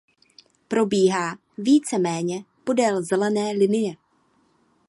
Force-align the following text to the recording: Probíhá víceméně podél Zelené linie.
Probíhá 0.67 1.37
víceméně 1.57 2.45
podél 2.63 3.03
Zelené 3.03 3.51
linie. 3.51 3.95